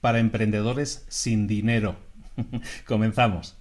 [0.00, 1.96] para emprendedores sin dinero.
[2.86, 3.56] Comenzamos.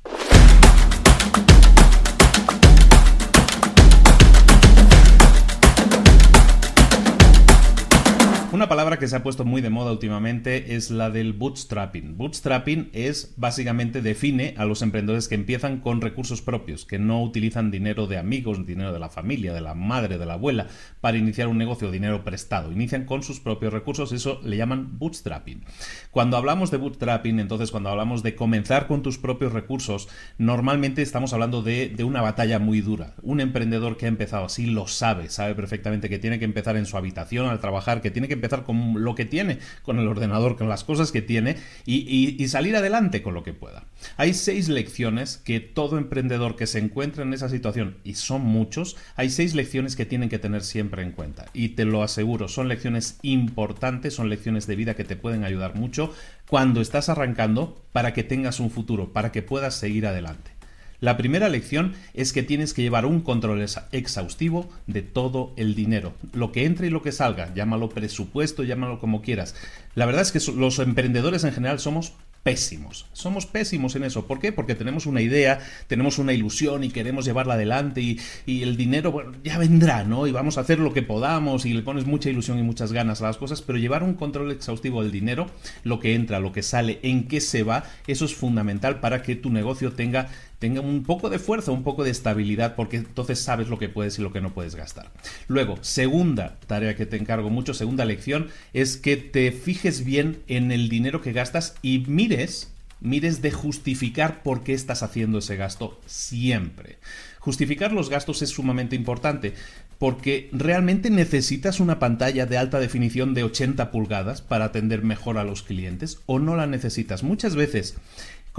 [8.52, 12.18] Una palabra que se ha puesto muy de moda últimamente es la del bootstrapping.
[12.18, 17.70] Bootstrapping es básicamente define a los emprendedores que empiezan con recursos propios, que no utilizan
[17.70, 20.66] dinero de amigos, dinero de la familia, de la madre, de la abuela,
[21.00, 22.72] para iniciar un negocio, dinero prestado.
[22.72, 25.64] Inician con sus propios recursos, eso le llaman bootstrapping.
[26.10, 31.34] Cuando hablamos de bootstrapping, entonces cuando hablamos de comenzar con tus propios recursos, normalmente estamos
[31.34, 33.14] hablando de, de una batalla muy dura.
[33.22, 36.88] Un emprendedor que ha empezado así lo sabe, sabe perfectamente que tiene que empezar en
[36.88, 40.58] su habitación al trabajar, que tiene que empezar con lo que tiene, con el ordenador,
[40.58, 43.84] con las cosas que tiene y, salir adelante con lo que pueda.
[44.18, 48.98] Hay seis lecciones que todo emprendedor que se encuentra en esa situación, y son muchos,
[49.16, 51.46] hay seis lecciones que tienen que tener siempre en cuenta.
[51.54, 55.76] Y te lo aseguro, son lecciones importantes, son lecciones de vida que te pueden ayudar
[55.76, 56.14] mucho
[56.50, 60.59] cuando estás arrancando para que tengas un futuro, para que puedas seguir adelante.
[61.02, 66.14] La primera lección es que tienes que llevar un control exhaustivo de todo el dinero,
[66.34, 69.56] lo que entre y lo que salga, llámalo presupuesto, llámalo como quieras.
[69.96, 73.06] La verdad es que los emprendedores en general somos pésimos.
[73.14, 74.26] Somos pésimos en eso.
[74.26, 74.52] ¿Por qué?
[74.52, 78.20] Porque tenemos una idea, tenemos una ilusión y queremos llevarla adelante y,
[78.64, 80.28] el dinero, bueno, ya vendrá, ¿no?
[80.28, 83.22] Y vamos a hacer lo que podamos y le pones mucha ilusión y muchas ganas
[83.22, 85.48] a las cosas, pero llevar un control exhaustivo del dinero,
[85.84, 89.36] lo que entra, lo que sale, en qué se va, eso es fundamental para que
[89.36, 93.70] tu negocio tenga tenga un poco de fuerza, un poco de estabilidad, porque entonces sabes
[93.70, 95.12] lo que puedes y lo que no puedes gastar.
[95.48, 100.72] Luego, segunda tarea que te encargo mucho, segunda lección, es que te fijes bien en
[100.72, 102.72] el dinero que gastas y mires
[103.02, 106.98] mires de justificar por qué estás haciendo ese gasto siempre.
[107.40, 109.54] Justificar los gastos es sumamente importante
[109.98, 115.44] porque realmente necesitas una pantalla de alta definición de 80 pulgadas para atender mejor a
[115.44, 117.24] los clientes o no la necesitas.
[117.24, 117.96] Muchas veces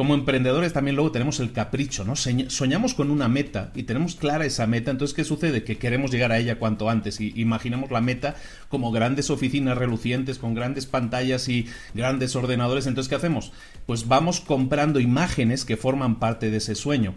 [0.01, 2.17] como emprendedores también luego tenemos el capricho, ¿no?
[2.17, 5.63] Soñamos con una meta y tenemos clara esa meta, entonces ¿qué sucede?
[5.63, 8.35] Que queremos llegar a ella cuanto antes y imaginamos la meta
[8.71, 13.53] como grandes oficinas relucientes con grandes pantallas y grandes ordenadores, entonces ¿qué hacemos?
[13.85, 17.13] Pues vamos comprando imágenes que forman parte de ese sueño,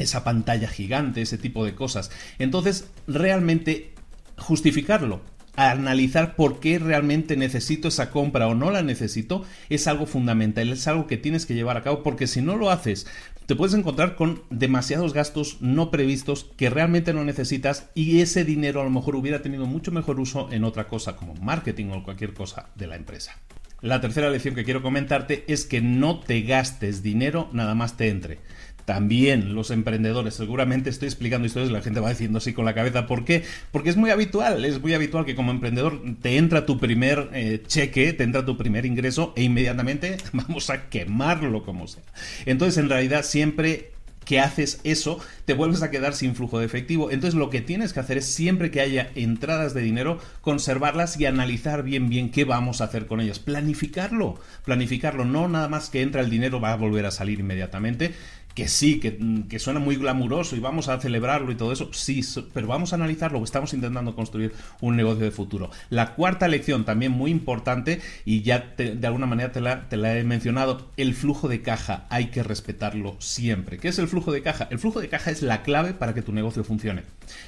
[0.00, 2.10] esa pantalla gigante, ese tipo de cosas.
[2.40, 3.94] Entonces, realmente
[4.36, 5.20] justificarlo
[5.56, 10.88] analizar por qué realmente necesito esa compra o no la necesito es algo fundamental, es
[10.88, 13.06] algo que tienes que llevar a cabo porque si no lo haces
[13.46, 18.80] te puedes encontrar con demasiados gastos no previstos que realmente no necesitas y ese dinero
[18.80, 22.32] a lo mejor hubiera tenido mucho mejor uso en otra cosa como marketing o cualquier
[22.32, 23.38] cosa de la empresa.
[23.82, 28.08] La tercera lección que quiero comentarte es que no te gastes dinero nada más te
[28.08, 28.38] entre
[28.84, 30.34] también los emprendedores.
[30.34, 33.06] Seguramente estoy explicando historias y la gente va diciendo así con la cabeza.
[33.06, 33.44] ¿Por qué?
[33.72, 37.62] Porque es muy habitual, es muy habitual que como emprendedor te entra tu primer eh,
[37.66, 42.02] cheque, te entra tu primer ingreso e inmediatamente vamos a quemarlo como sea.
[42.46, 43.94] Entonces en realidad siempre
[44.24, 47.10] que haces eso, te vuelves a quedar sin flujo de efectivo.
[47.10, 51.26] Entonces lo que tienes que hacer es siempre que haya entradas de dinero, conservarlas y
[51.26, 53.38] analizar bien bien qué vamos a hacer con ellas.
[53.38, 58.14] Planificarlo, planificarlo, no nada más que entra el dinero va a volver a salir inmediatamente
[58.54, 62.20] que sí, que, suena muy glamuroso y vamos a celebrarlo y todo eso, sí,
[62.52, 65.70] pero vamos a analizarlo, estamos intentando construir un negocio de futuro.
[65.90, 70.16] La cuarta lección, también muy importante, y ya de alguna manera te la, te la
[70.16, 73.78] he mencionado, el flujo de caja, hay que respetarlo siempre.
[73.78, 74.68] ¿Qué es el flujo de caja?
[74.70, 77.02] El flujo de caja es la clave para que tu negocio funcione.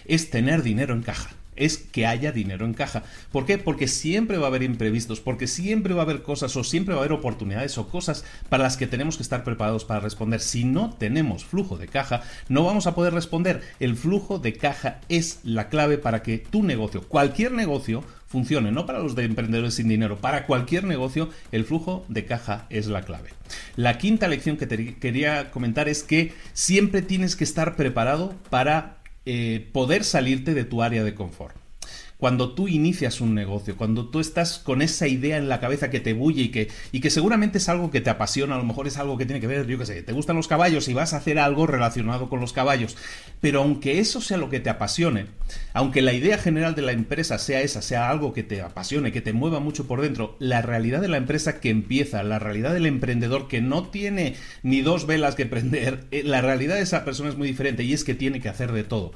[0.06, 3.02] Es tener dinero en caja es que haya dinero en caja.
[3.32, 3.58] ¿Por qué?
[3.58, 7.00] Porque siempre va a haber imprevistos, porque siempre va a haber cosas o siempre va
[7.00, 10.40] a haber oportunidades o cosas para las que tenemos que estar preparados para responder.
[10.40, 13.62] Si no tenemos flujo de caja, no vamos a poder responder.
[13.80, 18.86] El flujo de caja es la clave para que tu negocio, cualquier negocio, funcione, no
[18.86, 23.02] para los de emprendedores sin dinero, para cualquier negocio el flujo de caja es la
[23.02, 23.30] clave.
[23.76, 28.98] La quinta lección que te quería comentar es que siempre tienes que estar preparado para
[29.26, 31.65] eh, poder salirte de tu área de confort
[32.18, 36.00] cuando tú inicias un negocio, cuando tú estás con esa idea en la cabeza que
[36.00, 38.86] te bulle y que, y que seguramente es algo que te apasiona, a lo mejor
[38.86, 41.12] es algo que tiene que ver, yo qué sé, te gustan los caballos y vas
[41.12, 42.96] a hacer algo relacionado con los caballos,
[43.40, 45.26] pero aunque eso sea lo que te apasione,
[45.74, 49.20] aunque la idea general de la empresa sea esa, sea algo que te apasione, que
[49.20, 52.86] te mueva mucho por dentro, la realidad de la empresa que empieza, la realidad del
[52.86, 57.28] emprendedor que no tiene ni dos velas que prender, eh, la realidad de esa persona
[57.28, 59.12] es muy diferente y es que tiene que hacer de todo.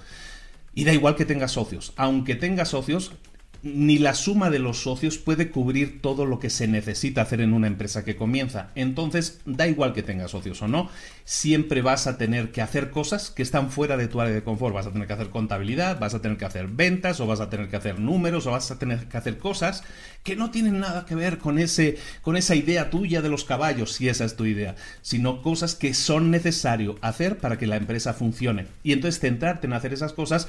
[0.75, 1.93] Y da igual que tenga socios.
[1.97, 3.13] Aunque tenga socios,
[3.63, 7.53] ni la suma de los socios puede cubrir todo lo que se necesita hacer en
[7.53, 8.71] una empresa que comienza.
[8.75, 10.89] Entonces, da igual que tengas socios o no,
[11.25, 14.75] siempre vas a tener que hacer cosas que están fuera de tu área de confort.
[14.75, 17.51] Vas a tener que hacer contabilidad, vas a tener que hacer ventas, o vas a
[17.51, 19.85] tener que hacer números, o vas a tener que hacer cosas
[20.23, 23.93] que no tienen nada que ver con, ese, con esa idea tuya de los caballos,
[23.93, 28.15] si esa es tu idea, sino cosas que son necesario hacer para que la empresa
[28.15, 28.67] funcione.
[28.83, 30.49] Y entonces centrarte en hacer esas cosas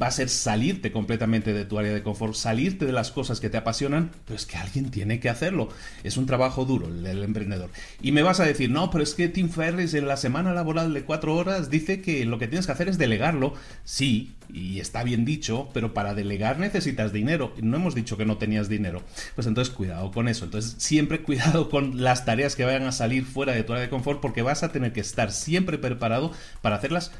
[0.00, 3.50] va a ser salirte completamente de tu área de confort, salirte de las cosas que
[3.50, 5.68] te apasionan, pero es que alguien tiene que hacerlo.
[6.02, 7.70] Es un trabajo duro el del emprendedor.
[8.00, 10.94] Y me vas a decir, no, pero es que Tim Ferriss en la semana laboral
[10.94, 13.54] de cuatro horas dice que lo que tienes que hacer es delegarlo.
[13.84, 17.52] Sí, y está bien dicho, pero para delegar necesitas dinero.
[17.60, 19.02] No hemos dicho que no tenías dinero.
[19.34, 20.46] Pues entonces cuidado con eso.
[20.46, 23.90] Entonces siempre cuidado con las tareas que vayan a salir fuera de tu área de
[23.90, 27.12] confort porque vas a tener que estar siempre preparado para hacerlas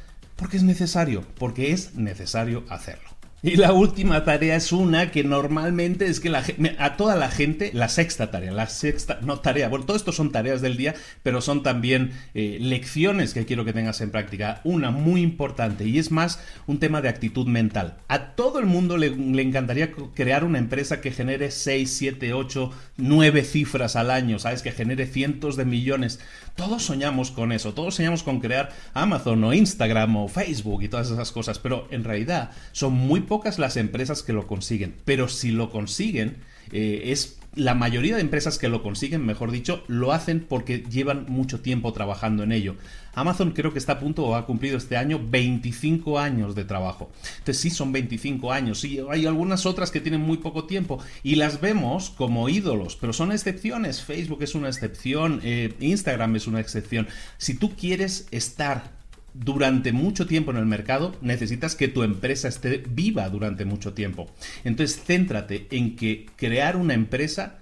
[0.43, 3.12] porque es necesario, porque es necesario hacerlo.
[3.45, 6.45] Y la última tarea es una que normalmente es que la,
[6.79, 10.31] a toda la gente, la sexta tarea, la sexta, no tarea, bueno, todo esto son
[10.31, 14.61] tareas del día, pero son también eh, lecciones que quiero que tengas en práctica.
[14.63, 17.97] Una muy importante y es más un tema de actitud mental.
[18.07, 22.71] A todo el mundo le, le encantaría crear una empresa que genere 6, 7, 8,
[22.95, 24.61] 9 cifras al año, ¿sabes?
[24.61, 26.21] Que genere cientos de millones.
[26.55, 31.11] Todos soñamos con eso, todos soñamos con crear Amazon o Instagram o Facebook y todas
[31.11, 35.49] esas cosas, pero en realidad son muy pocas las empresas que lo consiguen, pero si
[35.49, 36.37] lo consiguen,
[36.71, 41.25] eh, es la mayoría de empresas que lo consiguen, mejor dicho, lo hacen porque llevan
[41.27, 42.75] mucho tiempo trabajando en ello.
[43.15, 47.11] Amazon creo que está a punto o ha cumplido este año 25 años de trabajo.
[47.39, 48.81] Entonces sí son 25 años.
[48.81, 53.13] Sí, hay algunas otras que tienen muy poco tiempo y las vemos como ídolos, pero
[53.13, 54.03] son excepciones.
[54.03, 57.07] Facebook es una excepción, eh, Instagram es una excepción.
[57.39, 59.02] Si tú quieres estar
[59.33, 64.29] durante mucho tiempo en el mercado, necesitas que tu empresa esté viva durante mucho tiempo.
[64.63, 67.59] Entonces, céntrate en que crear una empresa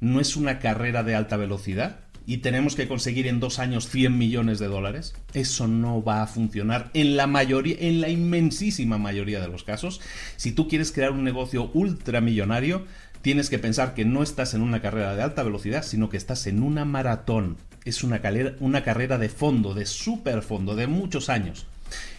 [0.00, 4.16] no es una carrera de alta velocidad y tenemos que conseguir en dos años 100
[4.16, 5.14] millones de dólares.
[5.34, 10.00] Eso no va a funcionar en la mayoría, en la inmensísima mayoría de los casos.
[10.36, 12.86] Si tú quieres crear un negocio ultramillonario,
[13.22, 16.46] tienes que pensar que no estás en una carrera de alta velocidad, sino que estás
[16.46, 18.20] en una maratón es una,
[18.60, 21.66] una carrera de fondo, de super fondo, de muchos años.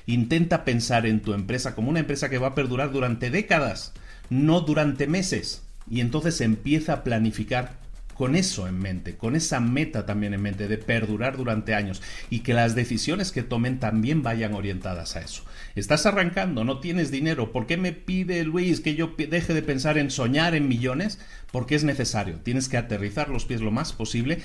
[0.06, 3.94] Intenta pensar en tu empresa como una empresa que va a perdurar durante décadas,
[4.30, 5.64] no durante meses.
[5.90, 7.82] Y entonces empieza a planificar
[8.22, 12.42] con eso en mente, con esa meta también en mente de perdurar durante años y
[12.42, 15.44] que las decisiones que tomen también vayan orientadas a eso.
[15.76, 19.98] Estás arrancando, no tienes dinero, ¿por qué me pide Luis que yo deje de pensar
[19.98, 21.18] en soñar en millones?
[21.52, 24.44] Porque es necesario, tienes que aterrizar los pies lo más posible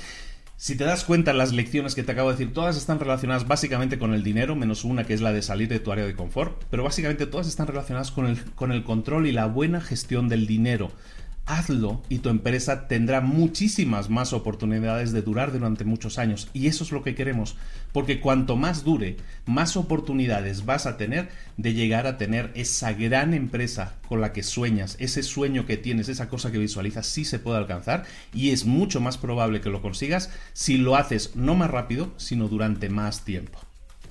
[0.59, 3.99] si te das cuenta, las lecciones que te acabo de decir, todas están relacionadas básicamente
[3.99, 6.65] con el dinero, menos una que es la de salir de tu área de confort,
[6.71, 10.47] pero básicamente todas están relacionadas con el, con el control y la buena gestión del
[10.47, 10.91] dinero
[11.47, 16.49] hazlo y tu empresa tendrá muchísimas más oportunidades de durar durante muchos años.
[16.53, 17.57] Y eso es lo que queremos,
[17.93, 23.33] porque cuanto más dure, más oportunidades vas a tener de llegar a tener esa gran
[23.33, 27.39] empresa con la que sueñas, ese sueño que tienes, esa cosa que visualizas, sí se
[27.39, 31.71] puede alcanzar y es mucho más probable que lo consigas si lo haces no más
[31.71, 33.61] rápido, sino durante más tiempo.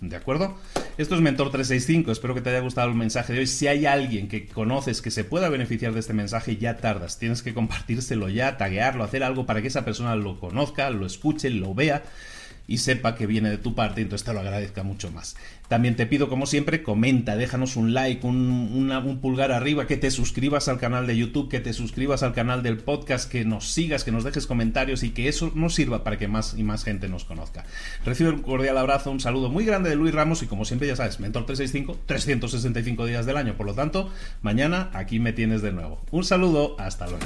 [0.02, 0.58] ¿De acuerdo?
[0.98, 2.12] Esto es Mentor 365.
[2.12, 3.48] Espero que te haya gustado el mensaje de hoy.
[3.48, 7.18] Si hay alguien que conoces que se pueda beneficiar de este mensaje, ya tardas.
[7.20, 11.50] Tienes que compartírselo ya, taguearlo, hacer algo para que esa persona lo conozca, lo escuche,
[11.50, 12.04] lo vea
[12.68, 15.36] y sepa que viene de tu parte entonces te lo agradezca mucho más.
[15.68, 20.12] También te pido, como siempre, comenta, déjanos un like, un, un, pulgar arriba, que te
[20.12, 24.04] suscribas al canal de YouTube, que te suscribas al canal del podcast, que nos sigas,
[24.04, 27.10] que nos dejes comentarios y que eso nos sirva para que más y más gente
[27.10, 27.66] nos conozca.
[28.06, 30.96] Recibe un cordial abrazo, un saludo muy grande de Luis Ramos y como siempre ya
[30.96, 33.56] sabes, Mentor 365, 365 días del año.
[33.58, 34.12] Por lo tanto,
[34.44, 36.02] mañana aquí me tienes de nuevo.
[36.12, 37.26] Un saludo, hasta luego.